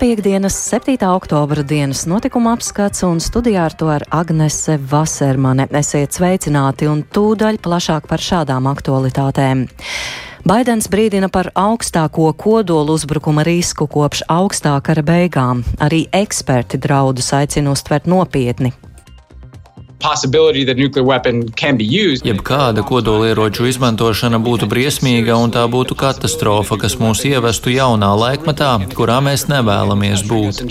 [0.00, 0.96] piekdienas, 7.
[1.14, 5.66] oktobra dienas notikuma apskats un studijā ar to ar Agnese Vasermane.
[5.76, 9.66] Esiet sveicināti un tūdaļ plašāk par šādām aktualitātēm.
[10.48, 15.60] Baidens brīdina par augstāko kodolu uzbrukuma risku kopš augstā kara beigām.
[15.84, 18.72] Arī eksperti draudus aicina uztvert nopietni.
[22.24, 29.20] Jebkāda kodolieroču izmantošana būtu briesmīga un tā būtu katastrofa, kas mūs ievestu jaunā laikmatā, kurā
[29.24, 30.64] mēs nevēlamies būt.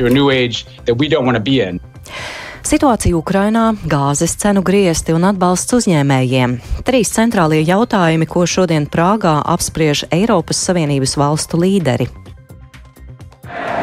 [2.69, 6.57] Situācija Ukrainā, gāzes cenu griesti un atbalsts uzņēmējiem-
[6.87, 12.09] trīs centrālie jautājumi, ko šodien Prāgā apspriež Eiropas Savienības valstu līderi.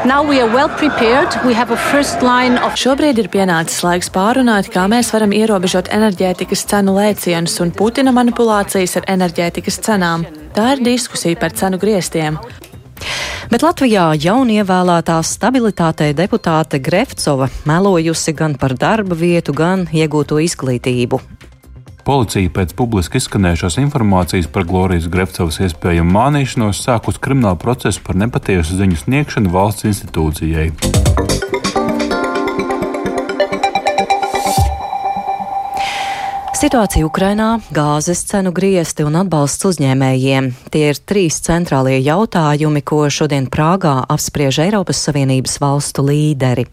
[0.06, 0.68] Well
[2.62, 2.76] of...
[2.78, 9.00] Šobrīd ir pienācis laiks pārunāt, kā mēs varam ierobežot enerģētikas cenu lēcienus un Putina manipulācijas
[9.00, 10.22] ar enerģētikas cenām.
[10.54, 12.38] Tā ir diskusija par cenu griestiem.
[13.50, 21.18] Bet Latvijā jaunievēlētā stabilitātei deputāte Grefcova melojusi gan par darba vietu, gan iegūto izglītību.
[22.06, 28.78] Policija pēc publiski izskanējušās informācijas par Glorijas Grefcovas iespējamu mānīšanos sākus kriminālu procesu par nepatiesu
[28.78, 30.70] ziņu sniegšanu valsts institūcijai.
[36.56, 43.46] Situācija Ukrainā, gāzes cenu griesti un atbalsts uzņēmējiem- tie ir trīs centrālie jautājumi, ko šodien
[43.46, 46.64] Prāgā apspriež Eiropas Savienības valstu līderi.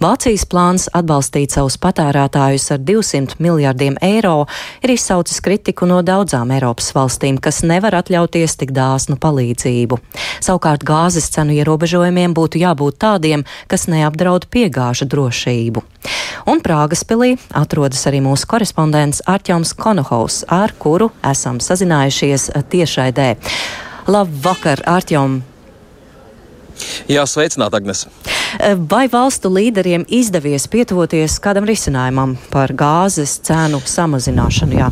[0.00, 4.48] Vācijas plāns atbalstīt savus patērētājus ar 200 miljardiem eiro
[4.82, 9.98] ir izsaucis kritiku no daudzām Eiropas valstīm, kas nevar atļauties tik dāsnu palīdzību.
[10.40, 15.82] Savukārt gāzes cenu ierobežojumiem būtu jābūt tādiem, kas neapdraud piegāžu drošību.
[16.46, 23.34] Un Prāgas pilī atrodas arī mūsu korespondents Arķoms Konohaus, ar kuru esam sazinājušies tiešraidē.
[24.10, 25.40] Labvakar, Arķom!
[27.10, 28.06] Jā, sveicināt, Agnes!
[28.90, 34.80] Vai valstu līderiem izdevies pietuvoties kādam risinājumam par gāzes cenu samazināšanu?
[34.80, 34.90] Jā.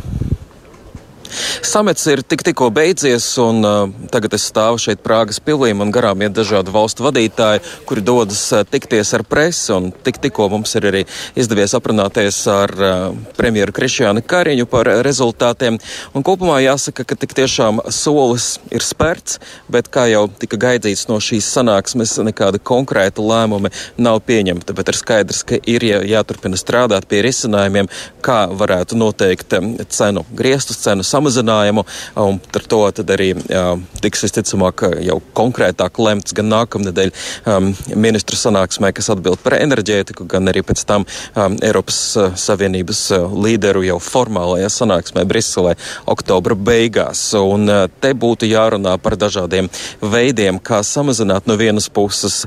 [1.61, 5.71] Samets ir tik, tikko beidzies, un uh, tagad es stāvu šeit Prāgas pilī.
[5.77, 9.75] Man garām iet dažādi valstu vadītāji, kuri dodas uh, tikties ar presi.
[10.05, 11.03] Tik, tikko mums ir arī
[11.37, 12.95] izdevies aprunāties ar uh,
[13.37, 15.77] premjeru Krišjānu Kariņu par rezultātiem.
[16.17, 19.37] Un kopumā jāsaka, ka tik tiešām solis ir spērts,
[19.69, 23.69] bet kā jau tika gaidīts no šīs sanāksmes, nekāda konkrēta lēmuma
[24.01, 24.73] nav pieņemta.
[24.77, 27.91] Bet ir skaidrs, ka ir jā, jāturpina strādāt pie risinājumiem,
[28.25, 29.53] kā varētu noteikt
[29.93, 31.85] cenu griestus, cenu samazinājumu samazinājumu,
[32.23, 33.33] un ar to tad arī
[34.03, 40.49] tiks visticamāk jau konkrētāk lemts gan nākamnedēļ um, ministru sanāksmē, kas atbild par enerģētiku, gan
[40.51, 45.75] arī pēc tam um, Eiropas uh, Savienības uh, līderu jau formālajā sanāksmē Briselē
[46.09, 47.21] oktobra beigās.
[47.39, 49.69] Un uh, te būtu jārunā par dažādiem
[50.01, 52.41] veidiem, kā samazināt no vienas puses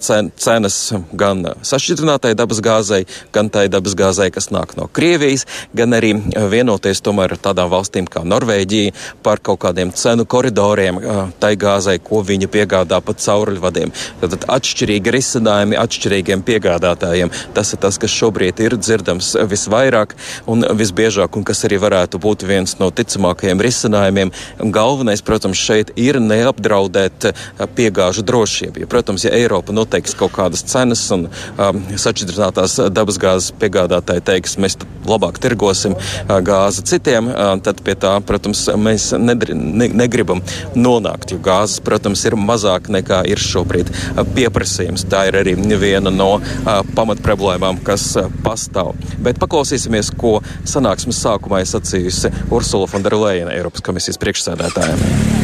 [0.00, 0.78] cen, cenas
[1.12, 5.46] gan sašķidrinātai dabas gāzei, gan tai dabas gāzei, kas nāk no Krievijas,
[5.76, 6.14] gan arī
[6.50, 8.94] vienoties tomēr ar tādām valstīm kā Norvēģija
[9.24, 11.00] par kaut kādiem cenu koridoriem
[11.42, 13.92] tai gāzei, ko viņa piegādā pa cauruļvadiem.
[14.22, 17.32] Tad atšķirīgi risinājumi atšķirīgiem piegādātājiem.
[17.56, 20.14] Tas ir tas, kas šobrīd ir dzirdams visvairāk
[20.50, 24.32] un visbiežāk, un kas arī varētu būt viens no ticamākajiem risinājumiem.
[24.74, 27.30] Galvenais, protams, šeit ir neapdraudēt
[27.76, 28.84] piegāžu drošību.
[28.84, 34.78] Ja, protams, ja Eiropa noteiks kaut kādas cenas un um, sašķidrinātās dabasgāzes piegādātāji teiks, mēs
[35.08, 40.42] labāk tirgosim uh, gāzi citiem, uh, tad pie tā, protams, mēs nedri, ne, negribam
[40.76, 43.92] nonākt, jo gāzes, protams, ir mazāk nekā ir šobrīd
[44.36, 45.06] pieprasījums.
[45.10, 48.94] Tā ir arī viena no uh, pamatproblēmām, kas uh, pastāv.
[49.24, 50.36] Bet paklausīsimies, ko
[50.68, 55.43] sanāksmes sākumā ir sacījusi Ursula von der Leyen, Eiropas komisijas priekšsēdētāja.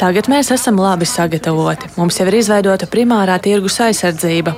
[0.00, 1.92] Tagad mēs esam labi sagatavoti.
[1.94, 4.56] Mums jau ir izveidota primārā tirgus aizsardzība.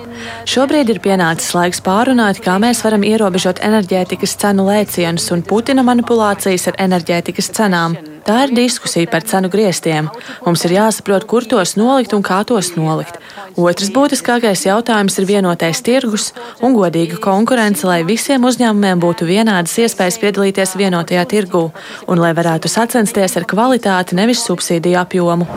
[0.49, 6.71] Šobrīd ir pienācis laiks pārunāt, kā mēs varam ierobežot enerģētikas cenu lēcienus un Putina manipulācijas
[6.73, 8.01] ar enerģētikas cenām.
[8.27, 10.09] Tā ir diskusija par cenu griestiem.
[10.47, 13.19] Mums ir jāsaprot, kur tos nolikt un kā tos nolikt.
[13.59, 16.31] Otrs būtiskākais jautājums ir vienotais tirgus
[16.63, 21.67] un godīga konkurence, lai visiem uzņēmumiem būtu vienādas iespējas piedalīties vienotajā tirgū
[22.07, 25.51] un lai varētu sacensties ar kvalitāti, nevis subsīdiju apjomu.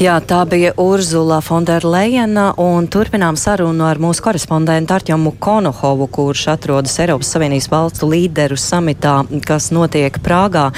[0.00, 6.96] Jā, tā bija Urzula Fonderlejena, un turpinām sarunu ar mūsu korespondentu Arķomu Konohovu, kurš atrodas
[7.04, 10.70] Eiropas Savienības valstu līderu samitā, kas notiek Prāgā.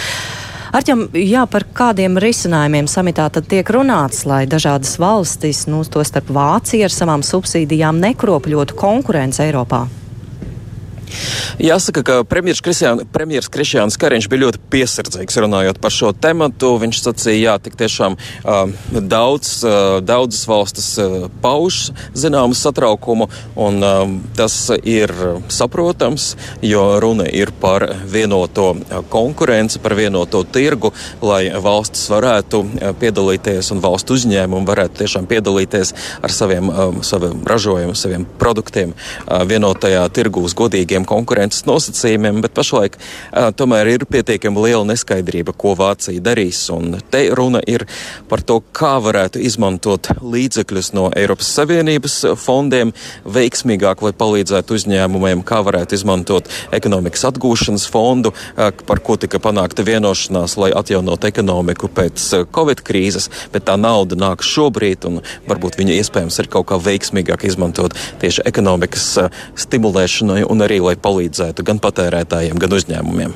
[0.74, 6.34] Arķam, jā, par kādiem risinājumiem samitā tad tiek runāts, lai dažādas valstis, nu, to starp
[6.34, 9.84] Vācija ar savām subsīdijām nekropļotu konkurence Eiropā?
[11.62, 16.74] Jāsaka, ka premjerministrs Krišjāns Kariņš bija ļoti piesardzīgs runājot par šo tematu.
[16.82, 18.16] Viņš sacīja, jā, tik tiešām
[19.12, 19.52] daudz,
[20.06, 20.88] daudzas valstis
[21.44, 23.82] pauž zināmu satraukumu, un
[24.38, 25.12] tas ir
[25.52, 26.32] saprotams,
[26.64, 28.72] jo runa ir par vienoto
[29.12, 30.92] konkurenci, par vienoto tirgu,
[31.22, 32.62] lai valstis varētu
[33.00, 36.70] piedalīties un valstu uzņēmumi varētu tiešām piedalīties ar saviem,
[37.06, 38.94] saviem ražojumiem, saviem produktiem
[39.26, 45.74] vienotajā tirgu uz godīgiem konkurences nosacījumiem, bet pašlaik uh, tomēr ir pietiekami liela neskaidrība, ko
[45.78, 46.60] Vācija darīs.
[46.74, 47.86] Un te runa ir
[48.30, 52.94] par to, kā varētu izmantot līdzekļus no Eiropas Savienības fondiem
[53.24, 59.84] veiksmīgāk, lai palīdzētu uzņēmumiem, kā varētu izmantot ekonomikas atgūšanas fondu, uh, par ko tika panākta
[59.86, 65.98] vienošanās, lai atjaunot ekonomiku pēc Covid krīzes, bet tā nauda nāk šobrīd, un varbūt viņa
[66.00, 69.06] iespējams ir kaut kā veiksmīgāk izmantot tieši ekonomikas
[69.58, 73.34] stimulēšanai un arī, lai palīdzētu gan patērētājiem, gan uzņēmumiem.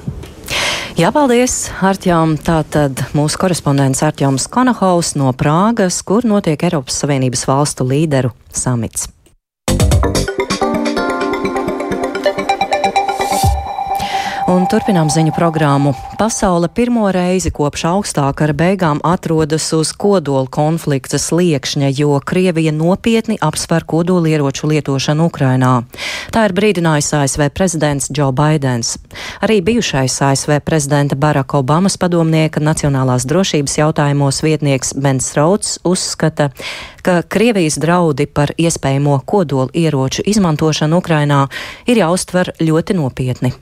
[0.96, 2.38] Jā, paldies, Artjām.
[2.40, 9.10] Tātad mūsu korespondents Artjāms Konahaus no Prāgas, kur notiek Eiropas Savienības valstu līderu samits.
[14.46, 15.90] Un turpinām ziņu programmu.
[16.20, 23.40] Pasaule pirmo reizi kopš augstākā kara beigām atrodas uz kodola konflikta sliekšņa, jo Krievija nopietni
[23.42, 25.72] apsver kodolieroču lietošanu Ukrainā.
[26.30, 28.94] Tā ir brīdinājis ASV prezidents Joe Bidenis.
[29.42, 36.52] Arī bijušais ASV prezidenta Baraka Obamas padomnieka nacionālās drošības jautājumos vietnieks Bens Rauds uzskata,
[37.02, 41.48] ka Krievijas draudi par iespējamo kodolu ieroču izmantošanu Ukrainā
[41.90, 43.56] ir jāuztver ļoti nopietni.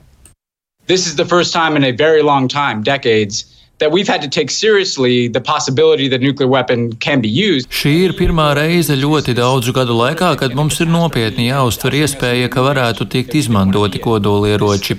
[0.87, 3.45] This is the first time in a very long time, decades,
[3.79, 7.67] that we've had to take seriously the possibility that nuclear weapon can be used.
[7.69, 12.63] Šī ir pirmā reize ļoti daudzu gadu laikā, kad mums ir nopietni jāuztver iespēja, ka
[12.63, 14.95] varētu tikt izmantoti kodolieroči.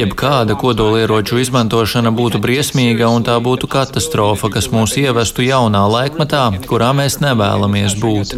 [0.00, 6.90] Jebkāda kodolieroču izmantošana būtu briesmīga un tā būtu katastrofa, kas mūs ievestu jaunā laikmatā, kurā
[6.96, 8.34] mēs nevēlamies būt.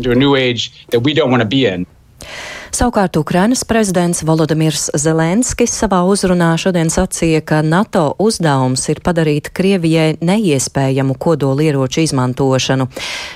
[2.68, 10.18] Savukārt Ukrainas prezidents Volodimirs Zelenskis savā uzrunā šodien sacīja, ka NATO uzdevums ir padarīt Krievijai
[10.20, 12.88] neiespējamu kodolieroču izmantošanu.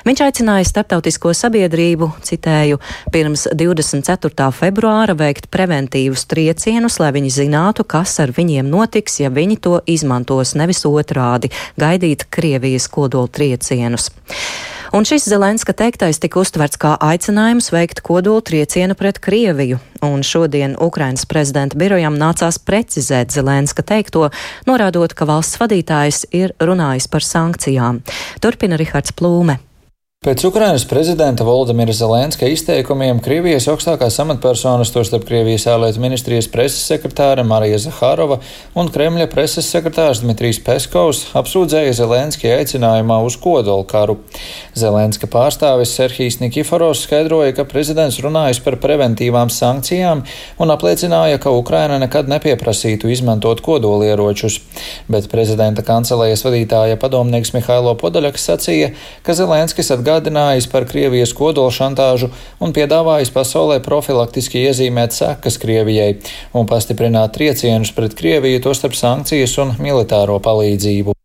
[0.05, 2.81] Viņš aicināja starptautisko sabiedrību, citēju,
[3.15, 4.51] pirms 24.
[4.53, 10.53] februāra veikt preventīvus triecienus, lai viņi zinātu, kas ar viņiem notiks, ja viņi to izmantos,
[10.61, 11.51] nevis otrādi-
[11.83, 14.11] gaidīt Krievijas kodoltriecienus.
[14.93, 19.79] Un šis Zelenska teiktais tika uztverts kā aicinājums veikt kodolu triecienu pret Krieviju.
[20.05, 24.29] Un šodien Ukrainas prezidenta birojam nācās precizēt Zelenska teikto,
[24.69, 28.05] norādot, ka valsts vadītājs ir runājis par sankcijām.
[28.45, 29.63] Turpina Rihards Plūme.
[30.23, 37.43] Pēc Ukrainas prezidenta Volodimira Zelenska izteikumiem Krievijas augstākās amatpersonas, tostarp Krievijas ārlietu ministrijas preses sekretāra
[37.43, 38.37] Marija Zaharova
[38.79, 44.15] un Kremļa preses sekretārs Dmitrijs Peskovs apsūdzēja Zelenski aicinājumā uz kodolu karu.
[44.79, 50.23] Zelenska pārstāvis Serhijas Nikiforos skaidroja, ka prezidents runājis par preventīvām sankcijām
[50.63, 54.61] un apliecināja, ka Ukraina nekad nepieprasītu izmantot kodolieročus.
[55.11, 58.95] Bet prezidenta kancelējas vadītāja padomnieks Mihailo Podaļaks sacīja,
[59.27, 62.31] ka Zelenskis atgādāja, atgādinājis par Krievijas kodolšantāžu
[62.61, 66.19] un piedāvājis pasaulē profilaktiski iezīmēt sekas Krievijai
[66.55, 71.22] un pastiprināt triecienus pret Krieviju, tostarp sankcijas un militāro palīdzību.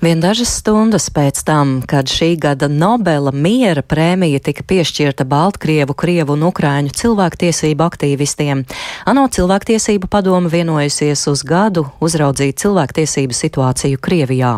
[0.00, 6.34] Vien dažas stundas pēc tam, kad šī gada Nobela miera prēmija tika piešķirta Baltkrievu, Krievu
[6.36, 8.64] un Ukrāņu cilvēktiesību aktīvistiem,
[9.08, 14.52] ANO cilvēktiesību padoma vienojusies uz gadu uzraudzīt cilvēktiesību situāciju Krievijā.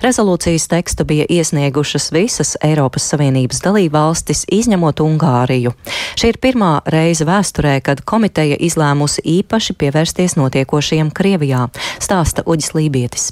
[0.00, 5.74] Rezolūcijas tekstu bija iesniegušas visas Eiropas Savienības dalībvalstis, izņemot Ungāriju.
[6.16, 11.66] Šī ir pirmā reize vēsturē, kad komiteja izlēmusi īpaši pievērsties notiekošajiem Krievijā,
[12.00, 13.28] stāsta Uģis Lībietis.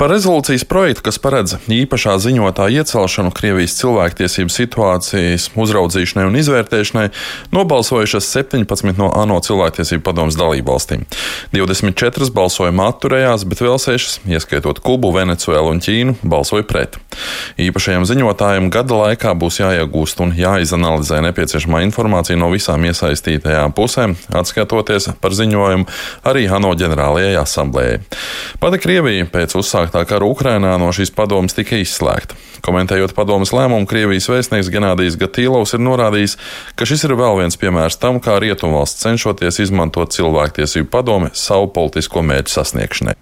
[0.00, 7.10] Par rezolūcijas projektu, kas paredz īpašā ziņotāja iecelšanu Krievijas cilvēktiesību situācijas uzraudzīšanai un izvērtēšanai,
[7.52, 11.02] nobalsojušas 17 no ANO cilvēktiesību padomus dalībvalstīm.
[11.52, 16.96] 24 balsojuma atturējās, bet vēl 6, ieskaitot Kubu, Venecuēlu un Ķīnu, balsoja pret.
[17.60, 25.10] Īpašajam ziņotājam gada laikā būs jāiegūst un jāizanalizē nepieciešamā informācija no visām iesaistītajām pusēm, atskatoties
[25.20, 25.84] par ziņojumu
[26.32, 28.00] arī ANO ģenerālajai asamblējai.
[28.64, 32.36] Pati Krievija pēc uzsākt sāktā kara Ukrainā no šīs padomas tika izslēgta.
[32.62, 36.36] Komentējot padomas lēmumu, Krievijas vēstnieks Genādijs Gatīlovs ir norādījis,
[36.76, 42.22] ka šis ir vēl viens piemērs tam, kā Rietumvalsts cenšoties izmantot cilvēktiesību padome savu politisko
[42.22, 43.16] mērķu sasniegšanai.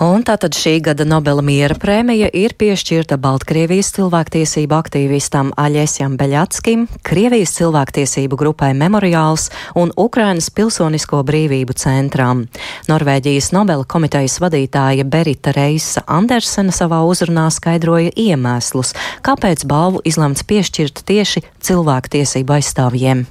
[0.00, 7.52] Un tātad šī gada Nobela miera prēmija ir piešķirta Baltkrievijas cilvēktiesību aktīvistam Aļesjam Beļatskim, Krievijas
[7.58, 12.46] cilvēktiesību grupai Memoriāls un Ukrainas Pilsonisko brīvību centram.
[12.88, 21.04] Norvēģijas Nobela komitejas vadītāja Berita Reisa Andersena savā uzrunā skaidroja iemeslus, kāpēc balvu izlemts piešķirt
[21.12, 23.26] tieši cilvēktiesību aizstāvjiem.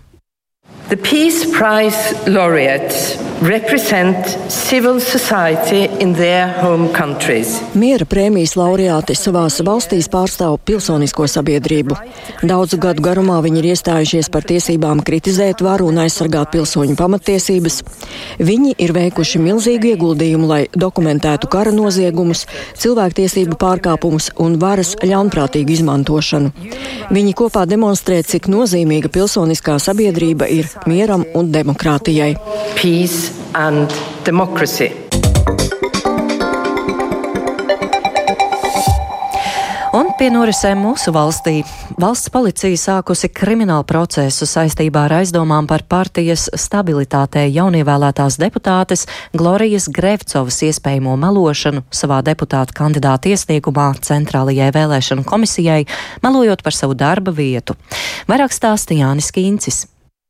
[0.90, 7.60] The Peace Prize laureates represent civil society in their home countries.
[7.78, 11.96] Miera prēmijas laureāti savās valstīs pārstāv pilsonisko sabiedrību.
[12.42, 17.80] Daudzu gadu garumā viņi ir iestājušies par tiesībām kritizēt varu un aizsargāt pilsoņu pamatiesības.
[18.42, 22.48] Viņi ir veikuši milzīgu ieguldījumu, lai dokumentētu kara noziegumus,
[22.82, 26.52] cilvēktiesību pārkāpumus un varas ļaunprātīgu izmantošanu.
[27.14, 32.36] Viņi kopā demonstrē, cik nozīmīga pilsoniskā sabiedrība ir mieram un demokrātijai.
[32.76, 33.92] Peace and
[34.24, 34.92] democracy.
[39.90, 41.64] Un pie norisēm mūsu valstī
[41.98, 50.62] valsts policija sākusi kriminālu procesu saistībā ar aizdomām par partijas stabilitātei jaunievēlētās deputātes Glorijas Grevcovas
[50.70, 55.84] iespējamo melošanu savā deputāta kandidāta iesniegumā Centrālajai vēlēšanu komisijai,
[56.22, 57.76] melojot par savu darba vietu.
[58.30, 59.88] Vairāk stāsta Jānis Kīncis.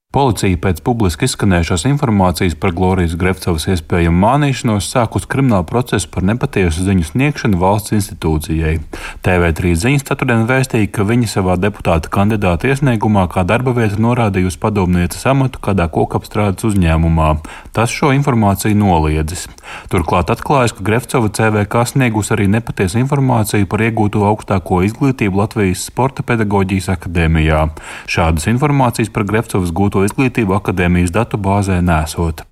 [0.09, 6.81] Policija pēc publiski izskanējušās informācijas par Glorijas Grefcovas iespējamu mānīšanos sākus kriminālu procesu par nepatiesu
[6.87, 8.79] ziņu sniegšanu valsts institūcijai.
[9.21, 15.27] TV3 ziņas ceturtdien vēstīja, ka viņa savā deputāta kandidāta iesniegumā kā darba vietu norādījusi padomnieces
[15.29, 17.29] amatu kādā kokapstrādes uzņēmumā.
[17.77, 19.45] Tas šo informāciju noliedzis.
[19.93, 26.25] Turklāt atklājas, ka Grefcova CVK sniegus arī nepatiesu informāciju par iegūto augstāko izglītību Latvijas Sporta
[26.25, 27.61] pedagoģijas akadēmijā.
[28.09, 32.45] Šādas informācijas par Grefcovas gūto augsto izglītību akadēmijas datu bāzē nesot.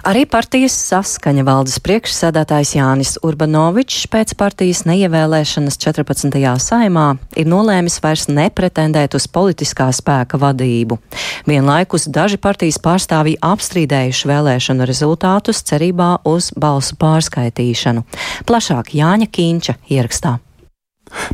[0.00, 6.40] Arī partijas saskaņa valdes priekšsēdētājs Jānis Urbanovičs pēc partijas neievēlēšanas 14.
[6.56, 10.96] saimā ir nolēmis vairs nepretendēt uz politiskā spēka vadību.
[11.44, 18.06] Vienlaikus daži partijas pārstāvji apstrīdējuši vēlēšanu rezultātus cerībā uz balsu pārskaitīšanu.
[18.48, 20.38] Plašāk Jāņa Kīņča ierakstā.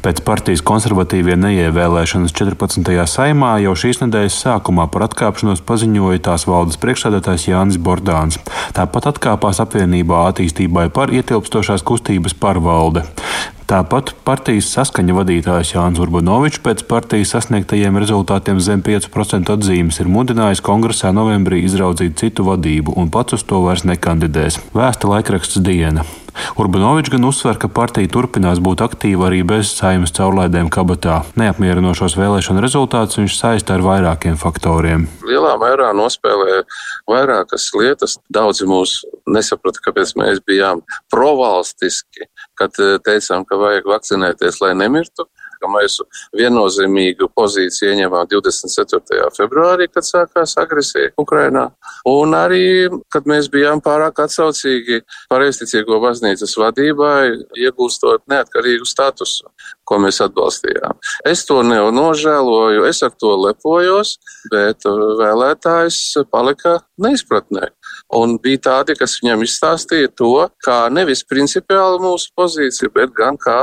[0.04, 2.92] Pēc partijas konservatīvie neievēlēšanas 14.
[3.10, 8.40] saimā jau šīs nedēļas sākumā par atkāpšanos paziņoja tās valdes priekšsēdētājs Jānis Bordāns.
[8.76, 13.04] Tāpat atkāpās apvienībā attīstībai par ietilpstošās kustības pārvalde.
[13.66, 20.62] Tāpat partijas saskaņa vadītājs Jānis Urbanovičs pēc partijas sasniegtajiem rezultātiem zem 5% atzīmes ir mudinājis
[20.68, 24.60] kongresā novembrī izraudzīt citu vadību un pats uz to vairs nekandidēs.
[24.76, 26.06] Vēsta laikraksts diena.
[26.60, 31.20] Urbanovičs gan uzsver, ka partija turpinās būt aktīva arī bez saimas caurlaidēm kabatā.
[31.40, 35.06] Neapmierinošos vēlēšanu rezultātus viņš saista ar vairākiem faktoriem.
[35.26, 36.62] Lielā mērā nospēlē
[37.10, 38.18] vairākas lietas.
[38.32, 38.98] Daudzi mūs
[39.30, 42.28] nesaprata, kāpēc mēs bijām provalstiski,
[42.58, 45.28] kad eh, teicām, ka vajag vakcinēties, lai nemirtu
[45.66, 45.98] ka mēs
[46.36, 49.30] viennozīmīgu pozīciju ieņēmām 24.
[49.36, 51.68] februārī, kad sākās agresija Ukrainā,
[52.10, 59.50] un arī, kad mēs bijām pārāk atsaucīgi pareizticīgo baznīcas vadībai, iegūstot neatkarīgu statusu,
[59.86, 60.98] ko mēs atbalstījām.
[61.28, 64.16] Es to nenožēloju, es ar to lepojos,
[64.52, 66.00] bet vēlētājs
[66.32, 67.70] palika neizpratnē.
[68.16, 73.60] Un bija tādi, kas viņam izstāstīja to, kā nevis principiāli mūsu pozīciju, bet gan kā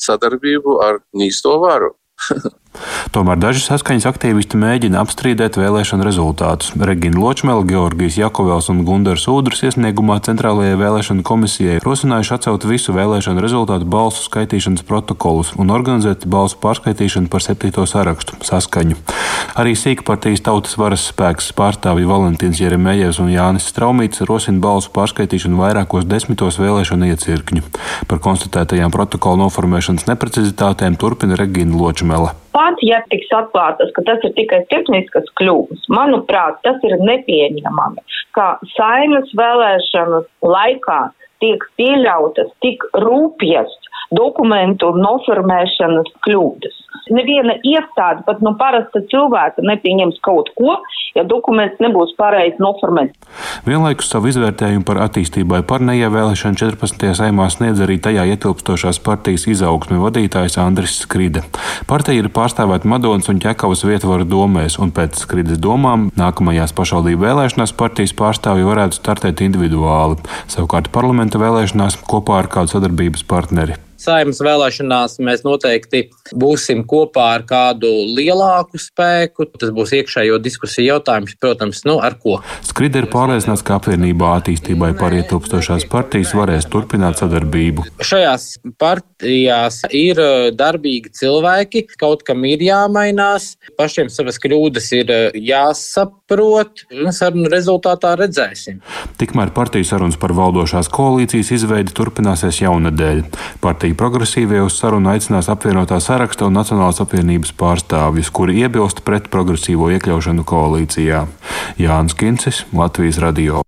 [0.00, 1.94] sadarbību ar nīsto varu.
[3.14, 6.74] Tomēr daži saskaņas aktīvisti mēģina apstrīdēt vēlēšanu rezultātus.
[6.76, 13.42] Regina Ločmela, Georgijas Jakovels un Gundars Udrs iesniegumā Centrālajai vēlēšanu komisijai rosinājuši atcelt visu vēlēšanu
[13.44, 18.98] rezultātu balsu skaitīšanas protokolus un organizēt balsu pārskaitīšanu par septīto sarakstu saskaņu.
[19.58, 26.08] Arī sīkpartijas tautas varas spēks pārstāvji Valentīns Jeremējevs un Jānis Straumīts rosina balsu pārskaitīšanu vairākos
[26.08, 27.64] desmitos vēlēšanu iecirkņu.
[28.10, 34.34] Par konstatētajām protokolu noformēšanas neprecizitātēm turpina Regina Ločmela pat, ja tiks atklātas, ka tas ir
[34.38, 38.04] tikai tehniskas kļūdas, manuprāt, tas ir nepieņemami,
[38.36, 41.00] ka saimas vēlēšanas laikā
[41.42, 43.74] tiek pieļautas tik rūpjas
[44.14, 46.84] dokumentu noformēšanas kļūdas.
[47.12, 50.76] Neviena iestāde, pat no parasta cilvēka, nepieņems kaut ko,
[51.16, 53.16] ja dokuments nebūs pareizi noformēts.
[53.64, 57.08] Vienlaikus savu izvērtējumu par attīstībai par neievēlēšanu 14.
[57.16, 61.44] saimā sniedz arī tajā ietilpstošās partijas izaugsme vadītājs Andris Skride.
[61.88, 67.76] Partija ir pārstāvēta Madonas un Ķekavas vietvaru domēs, un pēc Skrides domām nākamajās pašvaldību vēlēšanās
[67.78, 73.80] partijas pārstāvji varētu startēt individuāli, savukārt parlamenta vēlēšanās kopā ar kādu sadarbības partneri.
[73.98, 76.04] Saimnes vēlēšanās mēs noteikti
[76.38, 79.48] būsim kopā ar kādu lielāku spēku.
[79.58, 82.38] Tas būs iekšējo diskusiju jautājums, protams, nu ar ko.
[82.66, 87.88] Skride ir pārliecināts, ka apvienībā attīstībai pārietilpstošās partijas varēs turpināt sadarbību.
[88.04, 88.46] Šajās
[88.78, 96.84] partijās ir uh, darbīgi cilvēki, kaut kam ir jāmainās, pašiem savas kļūdas ir uh, jāsaprot,
[96.94, 98.78] un sarunu rezultātā redzēsim.
[99.18, 103.24] Tikmēr partiju sarunas par valdošās koalīcijas izveidi turpināsies jaunadēļ.
[103.64, 109.92] Partija progresīvie uz sarunu aicinās apvienotā saraksta un Nacionālās apvienības pārstāvjus, kuri iebilst pret progresīvo
[109.96, 111.24] iekļaušanu koalīcijā.
[111.80, 113.62] Jānis Kincis, Latvijas radio.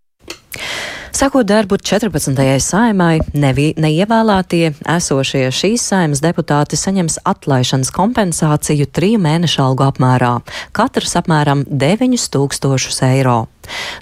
[1.20, 2.38] Sakot darbu 14.
[2.64, 10.36] saimai, nevi, neievēlētie esošie šīs saimas deputāti saņems atlaišanas kompensāciju triju mēnešu algu apmērā,
[10.72, 13.42] katrs apmēram 9000 eiro.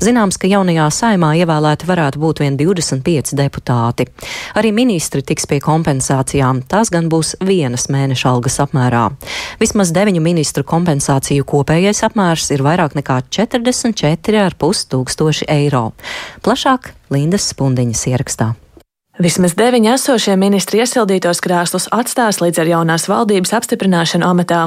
[0.04, 4.08] Zināms, ka jaunajā saimā ievēlēti varētu būt vien 25 deputāti.
[4.58, 9.08] Arī ministri tiks pie kompensācijām, tās gan būs vienas mēneša algas apmērā.
[9.62, 15.90] Vismaz deviņu ministru kompensāciju kopējais apmērs ir vairāk nekā 44,5 tūkstoši eiro.
[16.44, 18.54] Plašāk Lindas Spundiņas ierakstā.
[19.18, 24.60] Vismaz deviņi esošie ministri iesildītos krēslus atstās līdz ar jaunās valdības apstiprināšanu amatā.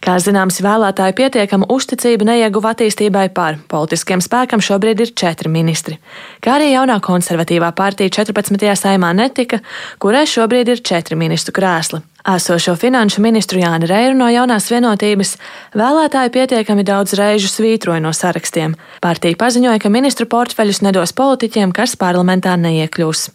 [0.00, 5.98] Kā zināms, vēlētāju pietiekama uzticība neieguva attīstībai par politiskiem spēkam šobrīd ir četri ministri.
[6.40, 8.64] Kā arī jaunā konservatīvā partija 14.
[8.80, 9.58] saimā netika,
[10.00, 12.00] kurai šobrīd ir četri ministru krēsli.
[12.24, 15.34] Esošo finanšu ministru Jāni Reiru no jaunās vienotības
[15.76, 18.78] vēlētāji pietiekami daudz reižu svītroja no sarakstiem.
[19.04, 23.28] Partija paziņoja, ka ministru portfeļus nedos politiķiem, kas parlamentā neiekļūs.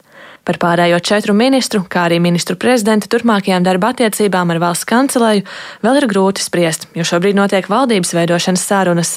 [0.45, 5.45] Par pārējo četru ministru, kā arī ministru prezidenta turpmākajām darba attiecībām ar valsts kancelēju,
[5.81, 9.15] vēl ir grūti spriest, jo šobrīd notiek valdības veidošanas sarunas.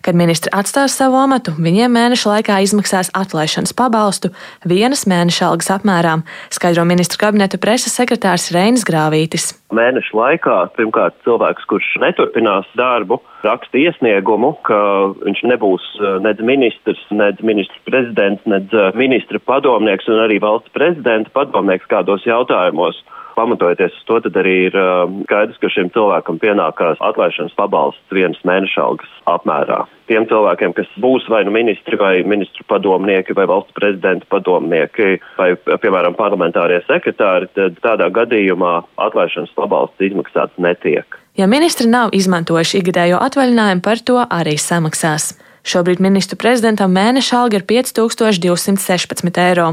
[0.00, 4.30] Kad ministri atstās savu amatu, viņiem mēneša laikā izmaksās atlaišanas pabalstu
[4.64, 6.14] vienas mēneša algas apmērā,
[6.48, 9.50] skaidro ministru kabineta preses sekretārs Reinis Grāvītis.
[9.76, 14.80] Mēneša laikā pirmkārt cilvēks, kurš neturpinās darbu, raksta iesniegumu, ka
[15.20, 20.72] viņš nebūs eh, nedz ministrs, nedz ministrs prezidents, nedz eh, ministra padomnieks un arī valsts
[20.72, 23.04] prezidenta padomnieks kādos jautājumos
[23.36, 28.40] pamatojoties uz to, tad arī ir uh, skaidrs, ka šim cilvēkam pienākās atlaišanas pabalsts vienas
[28.46, 29.82] mēneša algas apmērā.
[30.10, 35.52] Tiem cilvēkiem, kas būs vai nu ministri, vai ministru padomnieki, vai valsts prezidenta padomnieki, vai,
[35.70, 41.20] piemēram, parlamentārie sekretāri, tad tādā gadījumā atlaišanas pabalsts izmaksāts netiek.
[41.38, 45.30] Ja ministri nav izmantojuši ikgadējo atvaļinājumu, par to arī samaksās.
[45.60, 49.66] Šobrīd ministru prezidentam mēneša alga ir 5216 eiro,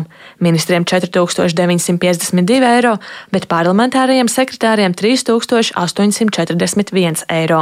[0.43, 2.97] ministriem 4952 eiro,
[3.31, 7.61] bet parlamentārajiem sekretāriem 3841 eiro.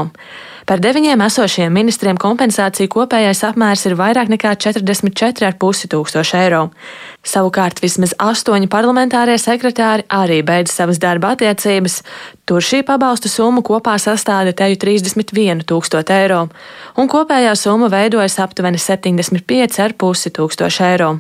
[0.66, 6.62] Par deviņiem esošajiem ministriem kompensāciju kopējais apmērs ir vairāk nekā 44,5 tūkstoši eiro.
[7.22, 12.00] Savukārt vismaz astoņi parlamentārie sekretāri arī beidz savas darba attiecības.
[12.50, 16.48] Tur šī pabalstu summa kopā sastāda teju 31 tūkstoši eiro,
[16.98, 21.12] un kopējā summa veidojas aptuveni 75,5 tūkstoši eiro.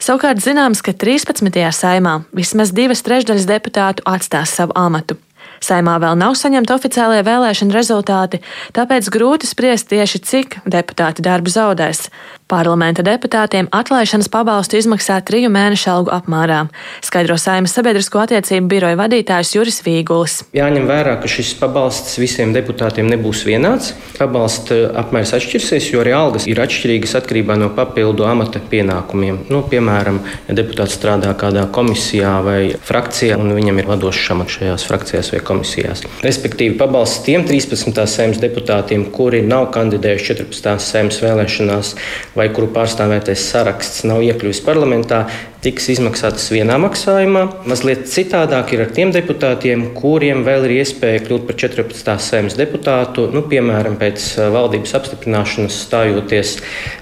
[0.00, 1.60] Savukārt zināms, ka 13.
[1.76, 5.20] saimā vismaz divas trešdaļas deputātu atstās savu amatu.
[5.62, 8.42] Saimā vēl nav saņemti oficiālie vēlēšana rezultāti,
[8.74, 12.08] tāpēc grūti spriest tieši cik deputāti darbu zaudēs.
[12.52, 16.58] Parlamenta deputātiem atlaišanas pabalstu izmaksā triju mēnešu algu apmērā,
[17.00, 20.34] skaidro Saimas sabiedrisko attiecību biroja vadītājs Juris Vīgulis.
[20.52, 23.94] Jāņem vērā, ka šis pabalsts visiem deputātiem nebūs vienāds.
[24.18, 29.46] Pabalsta apmērs atšķirsies, jo arī algas ir atšķirīgas atkarībā no papildu amata pienākumiem.
[29.48, 34.86] Nu, piemēram, ja deputāts strādā kādā komisijā vai frakcijā, un viņam ir vadošs amats šajās
[34.90, 36.04] frakcijās vai komisijās.
[36.28, 38.04] Respektīvi, pabalsts tiem 13.
[38.04, 40.76] sēmas deputātiem, kuri nav kandidējuši 14.
[40.90, 41.96] sēmas vēlēšanās
[42.36, 45.26] vai kuru pārstāvētais saraksts nav iekļuvis parlamentā,
[45.62, 47.44] tiks izmaksātas vienā maksājumā.
[47.70, 52.14] Mazliet citādāk ir ar tiem deputātiem, kuriem vēl ir iespēja kļūt par 14.
[52.24, 56.56] sēmas deputātu, nu, piemēram, pēc valdības apstiprināšanas stājoties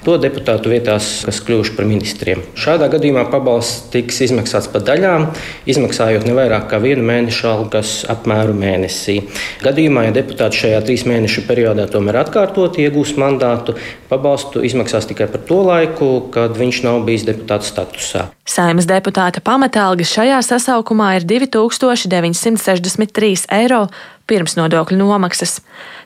[0.05, 2.43] to deputātu vietās, kas kļuvuši par ministriem.
[2.53, 5.31] Šādā gadījumā pabalsts tiks izmaksāts pa daļām,
[5.71, 9.23] izmaksājot ne vairāk kā vienu mēnešu algas apmēru mēnesī.
[9.65, 13.79] Gadījumā, ja deputāts šajā trīs mēnešu periodā tomēr atkārtot iegūs mandātu,
[14.13, 18.29] pabalstu izmaksās tikai par to laiku, kad viņš nav bijis deputāta statusā.
[18.51, 23.85] Saimas deputāta pamatalga šajā sasaukumā ir 2963 eiro
[24.27, 25.61] pirms nodokļu nomaksas.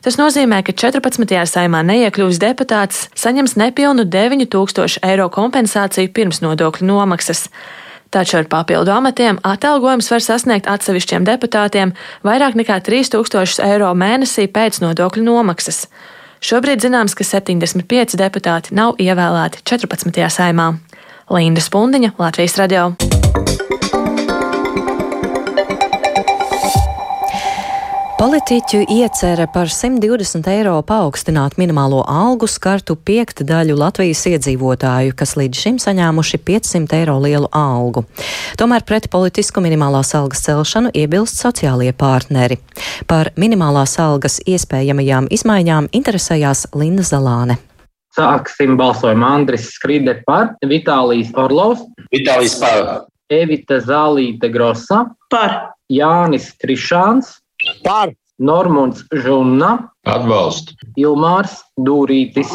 [0.04, 1.24] Tas nozīmē, ka 14.
[1.48, 7.48] saimā neiekļuvis deputāts saņems nepilnu 9000 eiro kompensāciju pirms nodokļu nomaksas.
[8.12, 11.96] Taču ar papildu amatiem atalgojums var sasniegt atsevišķiem deputātiem
[12.28, 15.88] vairāk nekā 3000 eiro mēnesī pēc nodokļu nomaksas.
[16.44, 20.28] Šobrīd zināms, ka 75 deputāti nav ievēlēti 14.
[20.28, 20.76] saimā.
[21.30, 22.92] Linda Spundiņa, Latvijas radio.
[28.24, 35.80] Politiķu iecerē par 120 eiro paaugstināt minimālo algu skartu piektdaļu Latvijas iedzīvotāju, kas līdz šim
[35.82, 38.06] saņēmuši 500 eiro lielu algu.
[38.60, 42.60] Tomēr pret politisku minimālās algas celšanu iebilst sociālie partneri.
[43.10, 47.60] Par minimālās algas iespējamajām izmaiņām interesējās Linda Zalāne.
[48.14, 49.26] Sāksim balsojumu.
[49.26, 51.82] Andris Skride par, Vitālijas Orlovs,
[52.14, 57.40] Vitālijas par, Evita Zālīte Grosa, par, Jānis Trišāns,
[57.82, 62.50] par, Normunds Žunna, atbalstu, Ilmārs Dūrītis.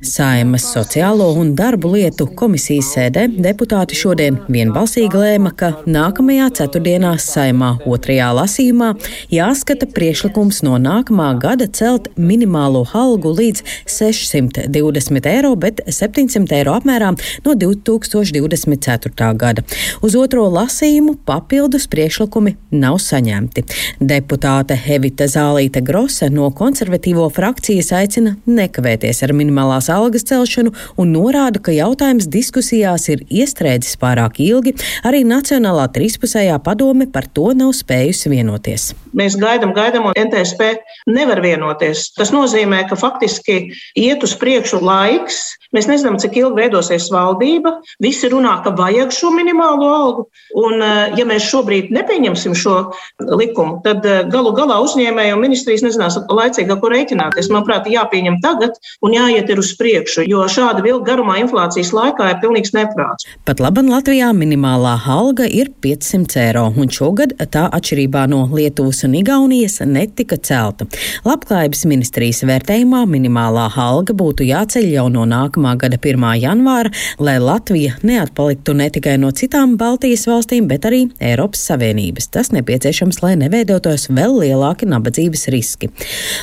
[0.00, 7.74] Saimas sociālo un darbu lietu komisijas sēdē deputāti šodien vienbalsīgi lēma, ka nākamajā ceturtdienā saimā
[7.84, 8.94] otrajā lasījumā
[9.28, 13.60] jāskata priešlikums no nākamā gada celt minimālo algu līdz
[13.92, 17.12] 620 eiro, bet 700 eiro apmērā
[17.44, 19.28] no 2024.
[19.36, 19.66] gada.
[20.00, 23.66] Uz otro lasījumu papildus priešlikumi nav saņemti.
[24.00, 31.60] Deputāte Evita Zālīte Grose no konservatīvo frakcijas aicina nekavēties ar minimālās algas celšanu un norāda,
[31.62, 34.74] ka jautājums diskusijās ir iestrēdzis pārāk ilgi.
[35.06, 38.90] Arī Nacionālā trīspusējā padome par to nav spējusi vienoties.
[39.16, 40.72] Mēs gaidām, gaidām, un NTSP
[41.10, 42.10] nevar vienoties.
[42.16, 43.62] Tas nozīmē, ka faktiski
[43.98, 45.40] iet uz priekšu laiks.
[45.74, 47.76] Mēs nezinām, cik ilgi veidosies valdība.
[48.02, 50.24] Visi runā, ka vajag šo minimālo algu.
[50.58, 52.76] Un, eh, ja mēs šobrīd nepieņemsim šo
[53.18, 57.50] likumu, tad eh, galu galā uzņēmēji un ministrijas nezinās laicīgi, ar ko rēķināties.
[57.54, 62.74] Manuprāt, jāpieņem tagad un jāiet uz priekšu, jo šāda vilka garumā inflācijas laikā ir pilnīgs
[62.76, 63.26] neprāts.
[63.48, 69.16] Pat labi, Latvijā minimālā alga ir 500 eiro, un šogad tā atšķirībā no Lietuvas un
[69.18, 70.86] Igaunijas netika celta.
[71.26, 76.26] Labklājības ministrijas vērtējumā minimālā alga būtu jāceļ jau no nākamā gada 1.
[76.42, 82.30] janvāra, lai Latvija neatpaliktu ne tikai no citām Baltijas valstīm, bet arī Eiropas Savienības.
[82.34, 85.90] Tas nepieciešams, lai neveidotos vēl lielāki nabadzības riski.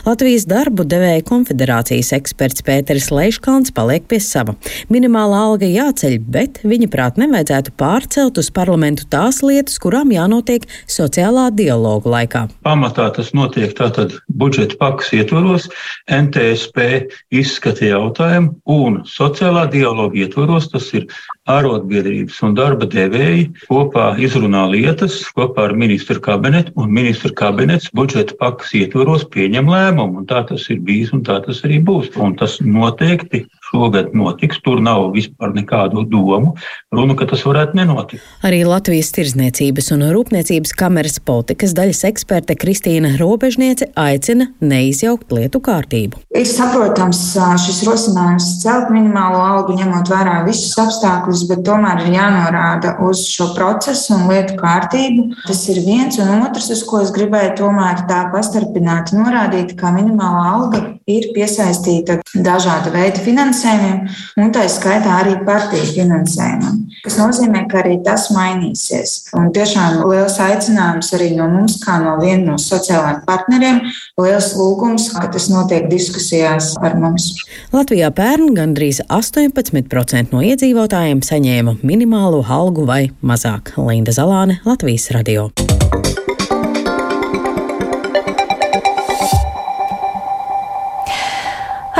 [0.07, 4.53] Latvijas darbu devēja konfederācijas eksperts Pēteris Leiškalns paliek pie sava.
[4.87, 11.49] Minimālā alga jāceļ, bet viņa prāt nevajadzētu pārcelt uz parlamentu tās lietas, kurām jānotiek sociālā
[11.51, 12.45] dialoga laikā.
[12.63, 15.67] Pamatā tas notiek tātad budžeta pakas ietvaros,
[16.07, 21.09] NTSP izskata jautājumu un sociālā dialoga ietvaros, tas ir
[21.51, 28.35] arotbiedrības un darba devēji kopā izrunā lietas kopā ar ministru kabinetu, un ministru kabinets budžeta
[28.39, 30.25] pakas ietvaros pieņem lēmumu.
[30.29, 32.11] Tā tas ir bijis un tā tas arī būs.
[32.19, 34.59] Un tas noteikti šogad notiks.
[34.63, 36.55] Tur nav vispār nekādu domu.
[36.93, 38.23] Runa, ka tas varētu nenotikt.
[38.47, 46.21] Arī Latvijas Tirzniecības un Rūpniecības kameras politikas daļas eksperte Kristīna Robežniece aicina neizjaukt lietu kārtību.
[46.37, 47.21] Ir saprotams
[47.65, 53.51] šis rosinājums celt minimālo algu, ņemot vērā visus apstākļus, bet tomēr ir jānorāda uz šo
[53.57, 55.29] procesu un lietu kārtību.
[55.47, 60.45] Tas ir viens un otrs, uz ko es gribēju tomēr tā pastarpināti norādīt, ka minimālā
[60.53, 64.01] alga ir piesaistīta dažāda veida finansējumiem,
[64.43, 66.83] un tā skaitā arī partiju finansējumam.
[67.05, 69.29] Tas nozīmē, ka arī tas mainīsies.
[69.37, 73.81] Un tiešām liels aicinājums arī no mums, kā no viena no sociālajiem partneriem,
[74.19, 77.31] liels lūgums, ka tas notiek diskusijās ar mums.
[77.75, 83.77] Latvijā pērn gandrīz 18% no iedzīvotājiem saņēma minimālo algu vai mazāk.
[83.79, 85.47] Linda Zalāne, Latvijas radio.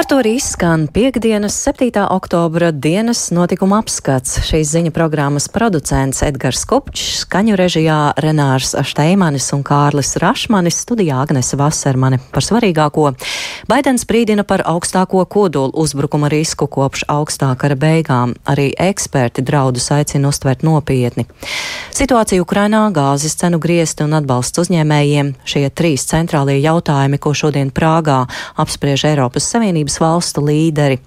[0.08, 1.92] Ar to arī izskan piekdienas, 7.
[2.16, 4.38] oktobra dienas notikuma apskats.
[4.48, 11.60] Šīs ziņa programmas producents Edgars Kopčs, skaņu režijā Renārs Šteimanis un Kārlis Rašmanis, studijā Agnese
[11.60, 13.10] Vasermane par svarīgāko.
[13.68, 18.38] Baidens brīdina par augstāko kodolu uzbrukuma risku kopš augstā kara beigām.
[18.48, 21.28] Arī eksperti draudus aicina uztvert nopietni.
[21.92, 28.24] Situācija Ukrainā, gāzes cenu griezti un atbalsts uzņēmējiem- šie trīs centrālie jautājumi, ko šodien Prāgā
[28.56, 31.00] apspriež Eiropas Savienība Savienības valstu līderi.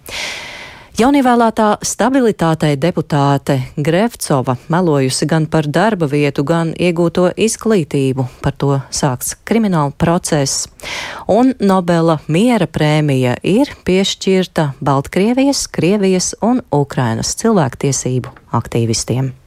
[1.01, 8.27] Jaunievēlētā stabilitātei deputāte Grevcova melojusi gan par darba vietu, gan iegūto izglītību.
[8.43, 10.69] Par to sāks krimināla process.
[11.27, 19.40] Un Nobela miera prēmija ir piešķirta Baltkrievijas, Krievijas un Ukrainas cilvēktiesību aktīvistiem.